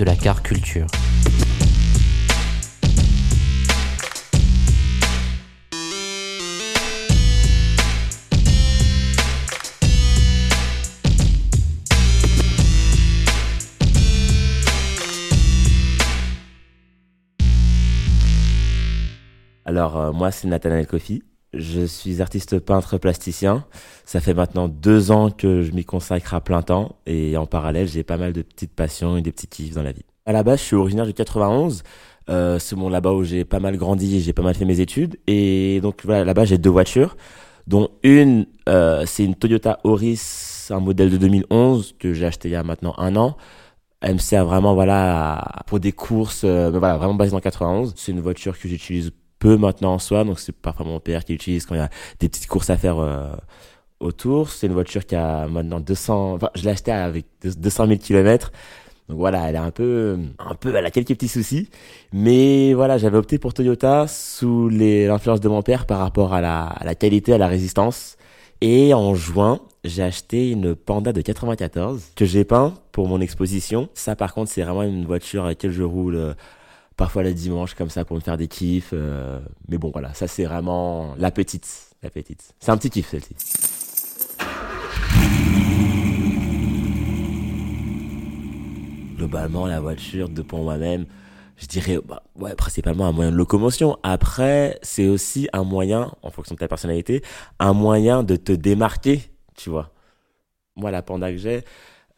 [0.00, 0.86] De la car culture.
[19.66, 21.22] Alors, euh, moi, c'est Nathanaël Kofi.
[21.52, 23.64] Je suis artiste peintre plasticien.
[24.04, 26.96] Ça fait maintenant deux ans que je m'y consacre à plein temps.
[27.06, 29.92] Et en parallèle, j'ai pas mal de petites passions et des petits kiffs dans la
[29.92, 30.04] vie.
[30.26, 31.82] À la base, je suis originaire du 91.
[32.28, 35.18] Euh, c'est mon là-bas où j'ai pas mal grandi j'ai pas mal fait mes études.
[35.26, 37.16] Et donc, voilà, là-bas, j'ai deux voitures.
[37.66, 42.52] Dont une, euh, c'est une Toyota Auris, un modèle de 2011 que j'ai acheté il
[42.52, 43.36] y a maintenant un an.
[44.00, 47.92] Elle me sert vraiment, voilà, pour des courses, euh, mais voilà, vraiment basée dans 91.
[47.96, 51.32] C'est une voiture que j'utilise peu maintenant en soi, donc c'est parfois mon père qui
[51.32, 53.32] l'utilise quand il y a des petites courses à faire euh,
[53.98, 54.50] autour.
[54.50, 57.98] C'est une voiture qui a maintenant 200, enfin, je l'ai achetée avec deux- 200 000
[57.98, 58.52] kilomètres.
[59.08, 61.68] Donc voilà, elle a un peu, un peu, elle a quelques petits soucis.
[62.12, 66.62] Mais voilà, j'avais opté pour Toyota sous l'influence de mon père par rapport à la,
[66.66, 68.16] à la qualité, à la résistance.
[68.60, 73.88] Et en juin, j'ai acheté une Panda de 94 que j'ai peint pour mon exposition.
[73.94, 76.34] Ça, par contre, c'est vraiment une voiture avec laquelle je roule euh,
[77.00, 78.90] parfois le dimanche comme ça pour me faire des kiffs.
[78.92, 81.66] euh, mais bon, voilà, ça c'est vraiment la petite,
[82.02, 82.54] la petite.
[82.60, 83.34] C'est un petit kiff celle-ci.
[89.16, 91.06] Globalement, la voiture, de pour moi-même,
[91.56, 93.96] je dirais, bah, ouais, principalement un moyen de locomotion.
[94.02, 97.22] Après, c'est aussi un moyen, en fonction de ta personnalité,
[97.58, 99.22] un moyen de te démarquer,
[99.56, 99.90] tu vois.
[100.76, 101.64] Moi, la Panda que j'ai,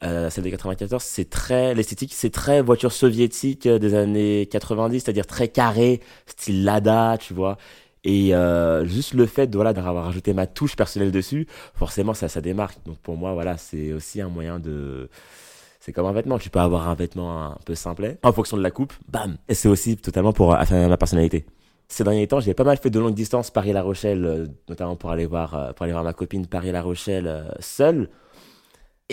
[0.03, 5.01] euh, celle de 94, c'est très, l'esthétique, c'est très voiture soviétique euh, des années 90,
[5.01, 7.57] c'est-à-dire très carré, style Lada, tu vois.
[8.05, 12.41] Et euh, juste le fait voilà, d'avoir rajouté ma touche personnelle dessus, forcément, ça, ça
[12.41, 12.79] démarque.
[12.85, 15.09] Donc pour moi, voilà, c'est aussi un moyen de...
[15.79, 18.63] C'est comme un vêtement, tu peux avoir un vêtement un peu simplet, en fonction de
[18.63, 21.45] la coupe, bam Et c'est aussi totalement pour affirmer ma personnalité.
[21.93, 25.11] Ces derniers temps, j'ai pas mal fait de longues distances Paris-La Rochelle, euh, notamment pour
[25.11, 28.09] aller voir, euh, pour aller voir ma copine Paris-La Rochelle euh, seule.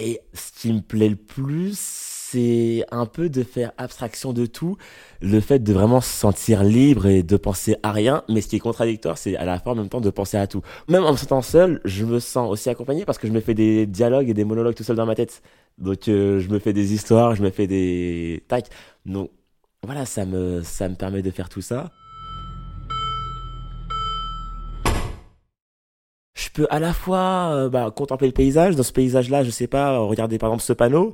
[0.02, 4.78] Et ce qui me plaît le plus, c'est un peu de faire abstraction de tout,
[5.22, 8.24] le fait de vraiment se sentir libre et de penser à rien.
[8.30, 10.48] Mais ce qui est contradictoire, c'est à la fois en même temps de penser à
[10.48, 10.62] tout.
[10.88, 13.54] Même en me sentant seul, je me sens aussi accompagné parce que je me fais
[13.54, 15.42] des dialogues et des monologues tout seul dans ma tête.
[15.78, 18.70] Donc euh, je me fais des histoires, je me fais des tacs.
[19.06, 19.32] Donc
[19.84, 21.92] voilà, ça me ça me permet de faire tout ça.
[26.50, 28.76] Je peux à la fois euh, bah, contempler le paysage.
[28.76, 31.14] Dans ce paysage-là, je sais pas, regarder par exemple ce panneau.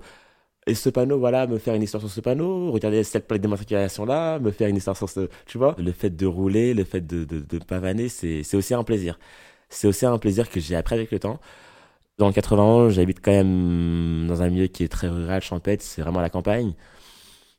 [0.67, 4.39] Et ce panneau, voilà, me faire une histoire sur ce panneau, regarder cette plaque d'immatriculation-là,
[4.39, 5.29] me faire une histoire sur ce...
[5.45, 8.73] Tu vois Le fait de rouler, le fait de, de, de pavaner, c'est c'est aussi
[8.73, 9.19] un plaisir.
[9.69, 11.39] C'est aussi un plaisir que j'ai appris avec le temps.
[12.17, 16.01] Dans le 91, j'habite quand même dans un milieu qui est très rural, champêtre, c'est
[16.01, 16.73] vraiment la campagne.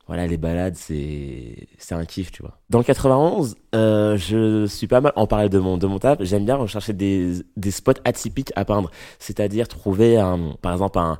[0.06, 2.58] Voilà, les balades, c'est c'est un kiff, tu vois.
[2.70, 6.22] Dans le 91, euh, je suis pas mal, en parlant de mon, de mon taf,
[6.22, 8.90] j'aime bien rechercher des, des spots atypiques à peindre.
[9.18, 11.18] C'est-à-dire trouver, un, par exemple, un,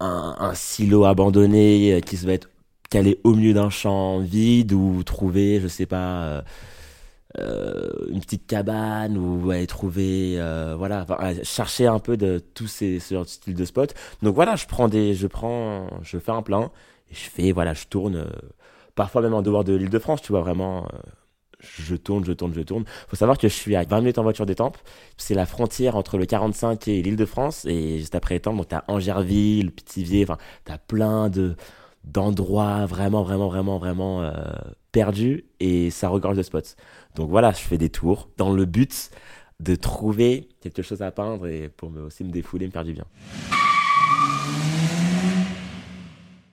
[0.00, 2.48] un, silo abandonné euh, qui se va être
[2.90, 6.42] calé au milieu d'un champ vide ou trouver, je sais pas, euh,
[8.10, 12.66] une petite cabane ou aller trouver, euh, voilà, enfin, euh, chercher un peu de tous
[12.66, 13.94] ces ce genre de style de spot.
[14.22, 16.72] Donc voilà, je prends des, je prends, je fais un plan
[17.10, 18.30] et je fais, voilà, je tourne, euh,
[18.94, 20.98] parfois même en dehors de l'Île-de-France, tu vois, vraiment, euh,
[21.60, 22.84] je tourne, je tourne, je tourne.
[23.08, 24.78] Faut savoir que je suis à 20 minutes en voiture d'Étampes.
[25.16, 27.64] C'est la frontière entre le 45 et l'Île-de-France.
[27.64, 31.56] Et juste après Étampes, donc t'as Angerville, Pithiviers, enfin, t'as plein de
[32.12, 34.32] d'endroits vraiment, vraiment, vraiment, vraiment euh,
[34.92, 35.44] perdus.
[35.60, 36.74] Et ça regorge de spots.
[37.14, 39.10] Donc voilà, je fais des tours dans le but
[39.60, 42.92] de trouver quelque chose à peindre et pour me, aussi me défouler, me faire du
[42.92, 43.04] bien.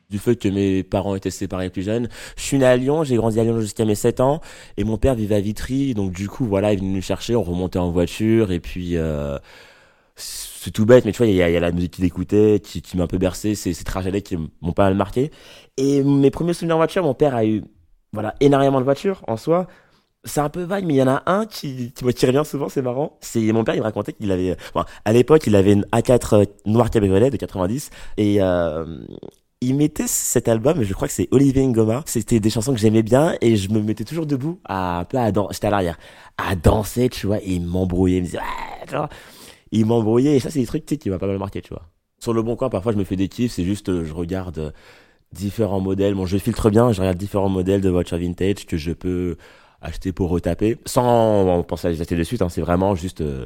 [0.10, 2.08] du fait que mes parents étaient séparés plus jeunes.
[2.38, 4.40] Je suis né à Lyon, j'ai grandi à Lyon jusqu'à mes 7 ans,
[4.78, 7.44] et mon père vivait à Vitry, donc du coup, voilà, il venait nous chercher, on
[7.44, 9.38] remontait en voiture, et puis, euh,
[10.16, 12.60] c'est tout bête, mais tu vois, il y a, y a la musique qu'il écoutait,
[12.64, 15.32] qui, qui m'a un peu bercé, ces, ces trajets qui m'ont pas mal marqué.
[15.78, 17.64] Et mes premiers souvenirs en voiture, mon père a eu,
[18.14, 19.68] voilà, énormément de voitures en soi.
[20.24, 22.70] C'est un peu vague, mais il y en a un qui, qui, qui revient souvent,
[22.70, 23.18] c'est marrant.
[23.22, 26.48] C'est mon père, il me racontait qu'il avait, bon, à l'époque, il avait une A4
[26.66, 29.06] noir cabriolet de 90 et euh,
[29.62, 32.04] il mettait cet album, je crois que c'est Olivier Ngoma.
[32.06, 35.18] C'était des chansons que j'aimais bien et je me mettais toujours debout, à, un peu
[35.18, 35.98] à danser, j'étais à l'arrière,
[36.38, 38.40] à danser, tu vois, et il m'embrouillait, il me disait,
[39.76, 41.84] il m'embrouillait et ça, c'est des trucs, qui m'a pas mal marqué, tu vois.
[42.20, 44.58] Sur le bon coin, parfois, je me fais des kiffs, c'est juste, euh, je regarde
[44.58, 44.72] euh,
[45.34, 46.16] différents modèles.
[46.16, 49.36] Bon, je filtre bien, je regarde différents modèles de voitures vintage que je peux
[49.82, 53.46] acheter pour retaper, sans penser à les acheter de suite, hein, c'est vraiment juste, euh,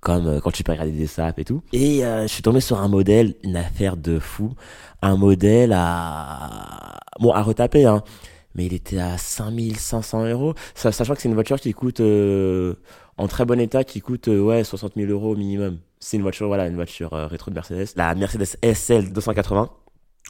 [0.00, 1.62] comme quand tu peux regarder des saps et tout.
[1.72, 4.52] Et je suis tombé sur un modèle, une affaire de fou,
[5.00, 8.02] un modèle à bon à retaper hein,
[8.54, 10.54] mais il était à 5500 euros.
[10.74, 12.00] Sachant que c'est une voiture qui coûte
[13.18, 15.78] en très bon état, qui coûte ouais 60 000 euros minimum.
[16.00, 19.70] C'est une voiture voilà une voiture rétro de Mercedes, la Mercedes SL 280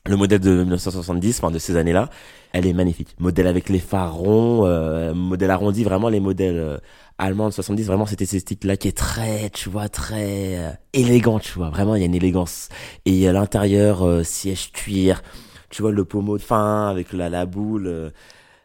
[0.08, 2.08] le modèle de 1970, enfin de ces années-là,
[2.52, 3.14] elle est magnifique.
[3.18, 6.78] Modèle avec les phares ronds, euh, modèle arrondi, vraiment les modèles euh,
[7.18, 11.52] allemands de 70, vraiment cette esthétique-là qui est très, tu vois, très euh, élégant, tu
[11.52, 11.70] vois.
[11.70, 12.68] Vraiment, il y a une élégance.
[13.04, 15.22] Et à l'intérieur, euh, siège cuir,
[15.70, 18.12] tu vois le pommeau de fin avec la, la boule,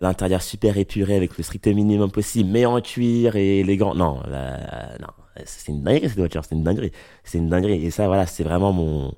[0.02, 3.96] l'intérieur super épuré avec le strict minimum possible, mais en cuir et élégant.
[3.96, 4.22] Non,
[5.00, 5.08] non,
[5.46, 6.92] c'est une dinguerie cette voiture, c'est une dinguerie,
[7.24, 7.86] c'est une dinguerie.
[7.86, 9.14] Et ça, voilà, c'est vraiment mon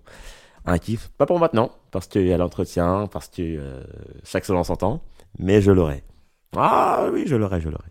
[0.66, 1.10] un kiff.
[1.18, 3.84] Pas pour maintenant, parce qu'il y a l'entretien, parce que euh,
[4.24, 5.02] chaque selon son temps,
[5.40, 6.04] mais je l'aurai.
[6.56, 7.84] Ah oui, je l'aurai, je l'aurai.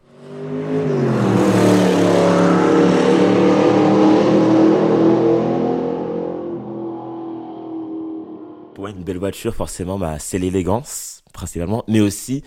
[8.74, 12.42] Pour une belle voiture, forcément, bah, c'est l'élégance, principalement, mais aussi,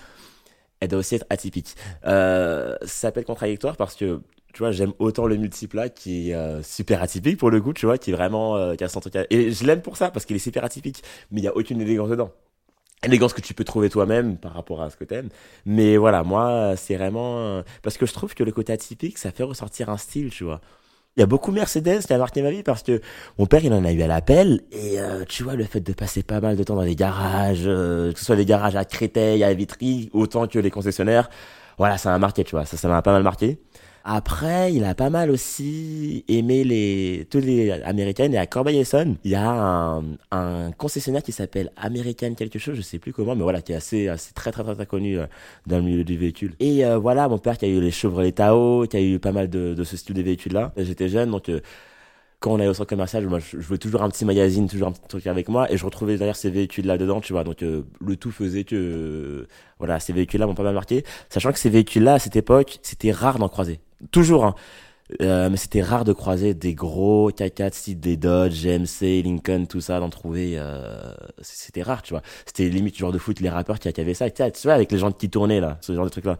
[0.79, 1.75] elle doit aussi être atypique.
[2.05, 4.21] Euh, ça peut être contradictoire parce que
[4.53, 7.73] tu vois, j'aime autant le multiple là qui est euh, super atypique pour le coup,
[7.73, 9.15] tu vois, qui est vraiment euh, qui a son truc.
[9.29, 11.81] Et je l'aime pour ça parce qu'il est super atypique, mais il y a aucune
[11.81, 12.31] élégance dedans.
[13.03, 15.29] Élégance que tu peux trouver toi-même par rapport à ce que t'aimes.
[15.65, 19.43] Mais voilà, moi, c'est vraiment parce que je trouve que le côté atypique, ça fait
[19.43, 20.61] ressortir un style, tu vois.
[21.17, 22.99] Il y a beaucoup Mercedes qui a marqué ma vie parce que
[23.39, 24.97] mon père, il en a eu à l'appel et
[25.29, 28.25] tu vois, le fait de passer pas mal de temps dans les garages, que ce
[28.25, 31.29] soit des garages à Créteil, à Vitry, autant que les concessionnaires,
[31.77, 33.59] voilà, ça m'a marqué, tu vois, ça, ça m'a pas mal marqué.
[34.07, 39.31] Après, il a pas mal aussi aimé les tous les américaines et à Corbeil-Essonne, il
[39.31, 43.41] y a un, un concessionnaire qui s'appelle American quelque chose, je sais plus comment, mais
[43.41, 45.25] voilà, qui est assez, assez très, très très très connu euh,
[45.65, 46.53] dans le milieu du véhicule.
[46.59, 49.31] Et euh, voilà, mon père qui a eu les Chevrolet Tahoe, qui a eu pas
[49.31, 50.71] mal de, de ce style de véhicules là.
[50.77, 51.61] J'étais jeune, donc euh,
[52.39, 54.91] quand on allait au centre commercial, moi, je, voulais toujours un petit magazine, toujours un
[54.91, 57.43] petit truc avec moi, et je retrouvais d'ailleurs ces véhicules là dedans, tu vois.
[57.43, 59.47] Donc le tout faisait que,
[59.79, 62.35] voilà, ces véhicules là m'ont pas mal marqué, sachant que ces véhicules là à cette
[62.35, 63.79] époque, c'était rare d'en croiser
[64.11, 64.55] toujours, hein.
[65.21, 69.99] Euh, mais c'était rare de croiser des gros K4, des Dodge, GMC, Lincoln, tout ça,
[69.99, 70.53] d'en trouver.
[70.57, 72.23] Euh, c'était rare, tu vois.
[72.45, 74.29] C'était limite genre de foot, les rappeurs qui, avaient ça.
[74.31, 76.39] Tu vois, avec les gens qui tournaient là, ce genre de trucs là.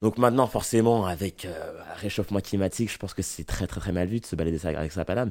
[0.00, 4.08] Donc maintenant, forcément, avec euh, réchauffement climatique, je pense que c'est très très très mal
[4.08, 5.30] vu de se balader avec sa paname.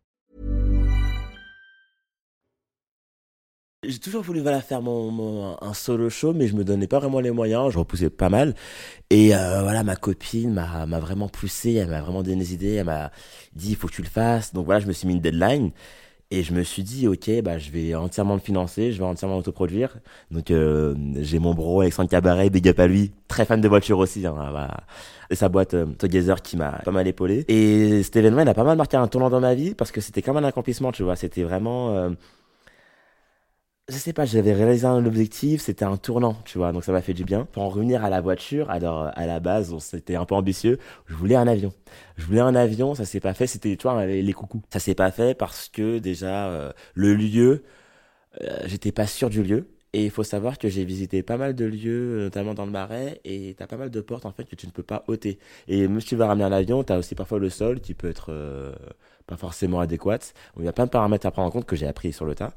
[3.83, 6.99] J'ai toujours voulu voilà, faire mon, mon, un solo show, mais je me donnais pas
[6.99, 7.71] vraiment les moyens.
[7.71, 8.53] Je repoussais pas mal.
[9.09, 12.75] Et euh, voilà, ma copine m'a, m'a vraiment poussé, elle m'a vraiment donné des idées.
[12.75, 13.11] Elle m'a
[13.55, 14.53] dit, il faut que tu le fasses.
[14.53, 15.71] Donc voilà, je me suis mis une deadline.
[16.29, 19.37] Et je me suis dit, ok, bah, je vais entièrement le financer, je vais entièrement
[19.37, 19.97] autoproduire.
[20.29, 23.97] Donc euh, j'ai mon bro Alexandre Cabaret, big up à lui, très fan de voiture
[23.97, 24.27] aussi.
[24.27, 24.77] Hein, voilà.
[25.31, 27.45] Et sa boîte euh, Together qui m'a pas mal épaulé.
[27.47, 30.01] Et cet événement, il a pas mal marqué un tournant dans ma vie parce que
[30.01, 31.15] c'était comme un accomplissement, tu vois.
[31.15, 32.13] C'était vraiment...
[33.91, 37.01] Je sais pas, j'avais réalisé un objectif, c'était un tournant, tu vois, donc ça m'a
[37.01, 37.43] fait du bien.
[37.51, 41.13] Pour en revenir à la voiture, alors à la base, c'était un peu ambitieux, je
[41.15, 41.73] voulais un avion.
[42.15, 44.61] Je voulais un avion, ça s'est pas fait, c'était, tu vois, les, coucous.
[44.71, 47.65] Ça s'est pas fait parce que déjà, euh, le lieu,
[48.41, 49.67] euh, j'étais pas sûr du lieu.
[49.93, 53.19] Et il faut savoir que j'ai visité pas mal de lieux, notamment dans le Marais,
[53.25, 55.37] et t'as pas mal de portes en fait que tu ne peux pas ôter.
[55.67, 58.09] Et même si tu vas ramener un avion, t'as aussi parfois le sol qui peut
[58.09, 58.71] être euh,
[59.27, 60.19] pas forcément adéquat.
[60.57, 62.35] Il y a plein de paramètres à prendre en compte que j'ai appris sur le
[62.35, 62.53] tas.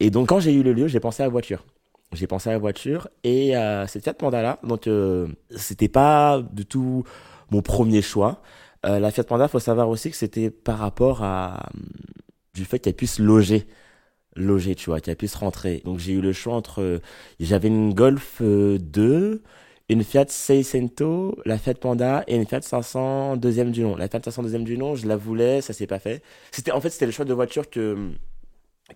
[0.00, 1.64] Et donc quand j'ai eu le lieu, j'ai pensé à la voiture.
[2.12, 4.58] J'ai pensé à la voiture et euh, cette Fiat Panda là.
[4.62, 7.04] Donc euh, c'était pas du tout
[7.50, 8.42] mon premier choix.
[8.84, 11.68] Euh, la Fiat Panda, faut savoir aussi que c'était par rapport à
[12.54, 13.66] du fait qu'elle puisse loger
[14.36, 15.82] loger, tu vois, qu'elle puisse rentrer.
[15.84, 17.00] Donc j'ai eu le choix entre
[17.40, 19.42] j'avais une Golf 2
[19.88, 23.96] une Fiat Seicento, la Fiat Panda et une Fiat 500 deuxième du nom.
[23.96, 26.22] La Fiat 500 deuxième du nom, je la voulais, ça s'est pas fait.
[26.50, 28.10] C'était en fait c'était le choix de voiture que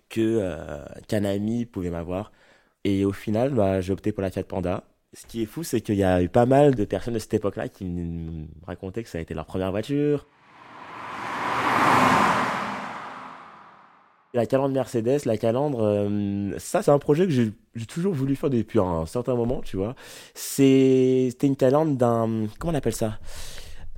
[0.09, 2.31] que euh, qu'un ami pouvait m'avoir.
[2.83, 4.83] Et au final, bah, j'ai opté pour la Fiat Panda.
[5.13, 7.33] Ce qui est fou, c'est qu'il y a eu pas mal de personnes de cette
[7.33, 10.27] époque-là qui me racontaient que ça a été leur première voiture.
[14.33, 18.49] La calandre Mercedes, la calandre, euh, ça c'est un projet que j'ai toujours voulu faire
[18.49, 19.93] depuis un certain moment, tu vois.
[20.33, 23.19] C'était une calandre d'un, comment on appelle ça?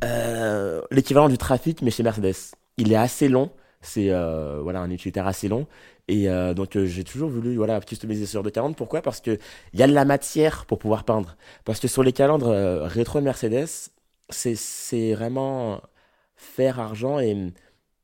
[0.03, 2.33] Euh, L'équivalent du trafic, mais chez Mercedes.
[2.77, 5.67] Il est assez long, c'est euh, voilà un utilitaire assez long,
[6.07, 8.75] et donc j'ai toujours voulu voilà customiser ce genre de calandre.
[8.75, 9.03] Pourquoi?
[9.03, 9.37] Parce que
[9.73, 11.37] il y a de la matière pour pouvoir peindre.
[11.63, 12.49] Parce que sur les calandres
[12.87, 13.91] rétro Mercedes,
[14.29, 15.79] c'est c'est vraiment
[16.35, 17.53] fer argent et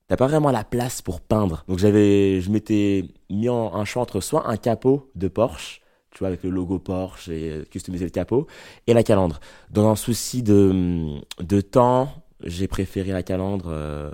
[0.09, 1.63] t'as pas vraiment la place pour peindre.
[1.67, 6.19] Donc j'avais, je m'étais mis en un choix entre soit un capot de Porsche, tu
[6.19, 8.47] vois, avec le logo Porsche et customiser le capot,
[8.87, 9.39] et la calandre.
[9.69, 12.09] Dans un souci de, de temps,
[12.43, 14.11] j'ai préféré la calandre, euh,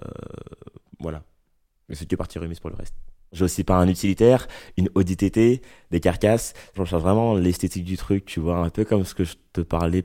[0.99, 1.23] voilà.
[1.87, 2.95] Mais c'est que partie remise pour le reste.
[3.31, 4.47] J'ai aussi pas un utilitaire,
[4.77, 5.61] une Audi TT,
[5.91, 6.53] des carcasses.
[6.73, 9.61] Je cherche vraiment l'esthétique du truc, tu vois, un peu comme ce que je te
[9.61, 10.03] parlais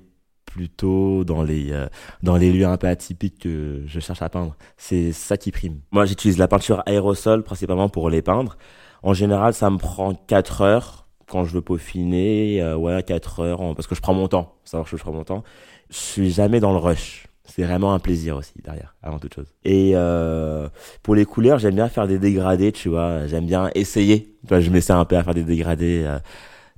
[0.50, 1.86] plutôt dans les euh,
[2.22, 4.56] dans les lieux un peu atypiques que je cherche à peindre.
[4.76, 5.80] C'est ça qui prime.
[5.92, 8.58] Moi, j'utilise la peinture aérosol principalement pour les peindre.
[9.02, 13.74] En général, ça me prend 4 heures quand je veux peaufiner, euh, ouais, 4 heures
[13.74, 14.56] parce que je prends mon temps.
[14.64, 15.44] Savoir que je prends mon temps.
[15.88, 17.26] Je suis jamais dans le rush.
[17.44, 19.52] C'est vraiment un plaisir aussi derrière, avant toute chose.
[19.64, 20.68] Et euh,
[21.02, 23.26] pour les couleurs, j'aime bien faire des dégradés, tu vois.
[23.26, 24.36] J'aime bien essayer.
[24.42, 26.06] Tu vois, je m'essaie un peu à faire des dégradés.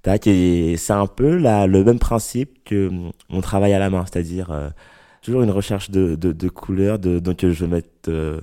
[0.07, 2.91] Euh, c'est un peu la, le même principe que
[3.31, 4.69] mon travail à la main, c'est-à-dire euh,
[5.23, 8.41] toujours une recherche de, de, de couleurs, de, donc je vais mettre euh,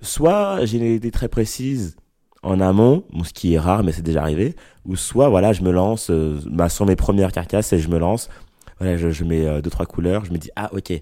[0.00, 1.96] soit j'ai une idée très précise
[2.44, 4.54] en amont, ce qui est rare mais c'est déjà arrivé,
[4.86, 7.98] ou soit voilà je me lance euh, bah, sur mes premières carcasses et je me
[7.98, 8.28] lance,
[8.78, 10.92] voilà je, je mets deux trois couleurs, je me dis ah ok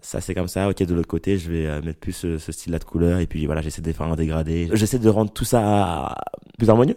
[0.00, 2.80] ça c'est comme ça, ok de l'autre côté je vais mettre plus ce, ce style-là
[2.80, 6.16] de couleur et puis voilà j'essaie de faire un dégradé, j'essaie de rendre tout ça
[6.58, 6.96] plus harmonieux.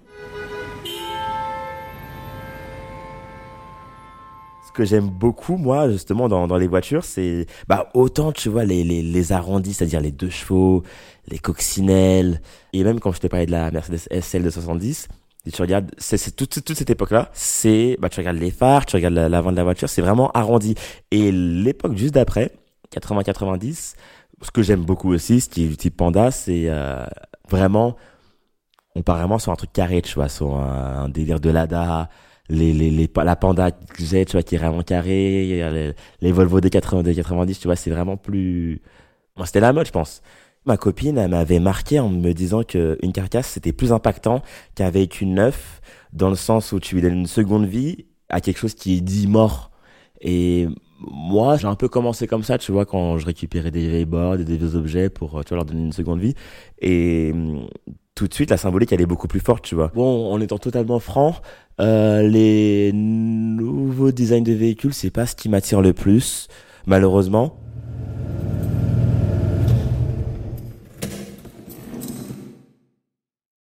[4.77, 8.83] Que j'aime beaucoup, moi, justement, dans, dans les voitures, c'est bah autant, tu vois, les,
[8.83, 10.83] les, les arrondis, c'est-à-dire les deux chevaux,
[11.27, 12.41] les coccinelles,
[12.73, 15.07] et même quand je t'ai parlé de la Mercedes SL de 70,
[15.47, 18.95] et tu regardes, c'est toute, toute cette époque-là, c'est, bah tu regardes les phares, tu
[18.95, 20.75] regardes l'avant de la voiture, c'est vraiment arrondi.
[21.09, 22.51] Et l'époque juste d'après,
[22.93, 23.95] 80-90,
[24.41, 27.03] ce que j'aime beaucoup aussi, ce type, type Panda, c'est euh,
[27.49, 27.95] vraiment,
[28.93, 32.09] on part vraiment sur un truc carré, tu vois, sur un, un délire de Lada,
[32.49, 35.11] les, les, les, la Panda j'ai, tu vois, qui est vraiment carré,
[35.71, 38.81] les, les Volvo des 80, des 90, tu vois, c'est vraiment plus,
[39.35, 40.21] moi, c'était la mode, je pense.
[40.65, 44.41] Ma copine, elle m'avait marqué en me disant que une carcasse, c'était plus impactant
[44.75, 45.81] qu'un véhicule neuf,
[46.13, 49.01] dans le sens où tu lui donnes une seconde vie à quelque chose qui est
[49.01, 49.71] dit mort.
[50.21, 50.67] Et
[50.99, 54.37] moi, j'ai un peu commencé comme ça, tu vois, quand je récupérais des vieilles boards,
[54.39, 56.33] des vieux objets pour, tu vois, leur donner une seconde vie.
[56.79, 57.33] Et
[58.17, 59.91] tout de suite, la symbolique, elle est beaucoup plus forte, tu vois.
[59.93, 61.35] Bon, en étant totalement franc,
[61.79, 66.47] euh, les nouveaux designs de véhicules, c'est pas ce qui m'attire le plus,
[66.87, 67.59] malheureusement.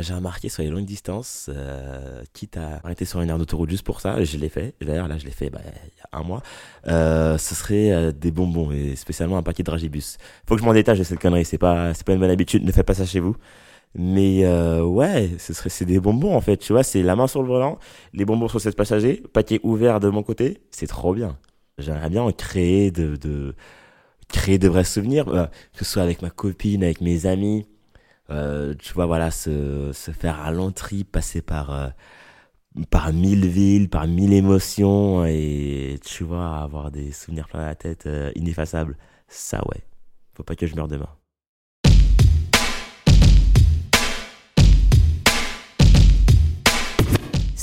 [0.00, 3.85] J'ai remarqué sur les longues distances, euh, quitte à arrêter sur une aire d'autoroute juste
[3.85, 4.75] pour ça, je l'ai fait.
[4.80, 6.42] D'ailleurs, là, je l'ai fait bah, il y a un mois.
[6.87, 10.16] Euh, ce serait des bonbons et spécialement un paquet de Dragibus.
[10.49, 11.44] Faut que je m'en détache de cette connerie.
[11.44, 12.64] C'est pas, c'est pas une bonne habitude.
[12.64, 13.37] Ne faites pas ça chez vous.
[13.94, 17.26] Mais euh, ouais, ce serait c'est des bonbons en fait, tu vois, c'est la main
[17.26, 17.78] sur le volant,
[18.12, 21.38] les bonbons sur cette passager, paquet ouvert de mon côté, c'est trop bien.
[21.78, 23.54] J'aimerais bien créer de, de
[24.28, 27.66] créer de vrais souvenirs, euh, que ce soit avec ma copine, avec mes amis,
[28.30, 31.88] euh, tu vois, voilà, se, se faire à l'entrée, passer par euh,
[32.90, 38.06] par mille villes, par mille émotions et tu vois, avoir des souvenirs plein la tête
[38.06, 38.97] euh, ineffaçables.
[39.28, 39.82] Ça ouais,
[40.35, 41.20] faut pas que je meure demain.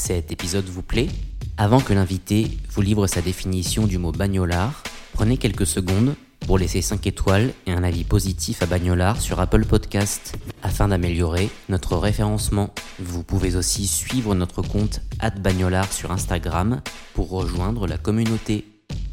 [0.07, 1.09] Cet épisode vous plaît
[1.57, 6.81] Avant que l'invité vous livre sa définition du mot bagnolard, prenez quelques secondes pour laisser
[6.81, 12.73] 5 étoiles et un avis positif à Bagnolard sur Apple Podcast afin d'améliorer notre référencement.
[12.99, 15.01] Vous pouvez aussi suivre notre compte
[15.41, 16.79] Bagnolard sur Instagram
[17.13, 18.63] pour rejoindre la communauté.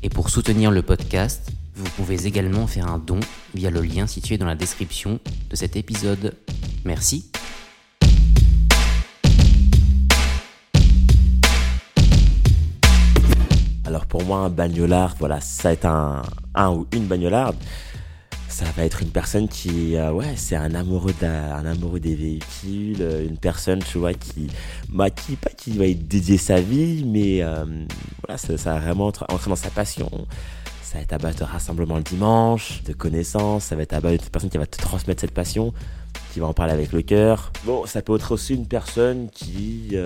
[0.05, 3.19] Et pour soutenir le podcast, vous pouvez également faire un don
[3.53, 5.19] via le lien situé dans la description
[5.51, 6.37] de cet épisode.
[6.85, 7.33] Merci.
[13.95, 16.23] Alors pour moi, un bagnolard, voilà, ça être un,
[16.57, 17.55] un ou une bagnolarde.
[18.49, 22.97] Ça va être une personne qui, euh, ouais, c'est un amoureux, d'un, amoureux des véhicules,
[23.01, 24.49] euh, une personne, tu vois, qui,
[24.89, 27.65] bah, qui, pas qui va y dédier sa vie, mais euh,
[28.27, 30.11] voilà, ça, ça va vraiment entrer dans sa passion.
[30.83, 34.01] Ça va être à base de rassemblement le dimanche, de connaissances, ça va être à
[34.01, 35.73] base d'une personne qui va te transmettre cette passion,
[36.33, 37.53] qui va en parler avec le cœur.
[37.63, 39.97] Bon, ça peut être aussi une personne qui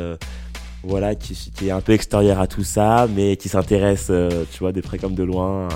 [0.83, 4.61] voilà, qui, qui, est un peu extérieur à tout ça, mais qui s'intéresse, euh, tu
[4.61, 5.69] vois, de près comme de loin,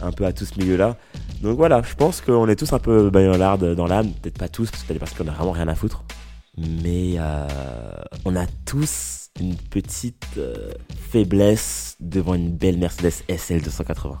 [0.00, 0.96] un peu à tout ce milieu-là.
[1.42, 4.70] Donc voilà, je pense qu'on est tous un peu bagnolard dans l'âme, peut-être pas tous,
[4.70, 6.04] parce que parce qu'on a vraiment rien à foutre,
[6.56, 7.46] mais euh,
[8.24, 10.70] on a tous une petite euh,
[11.10, 14.20] faiblesse devant une belle Mercedes SL 280.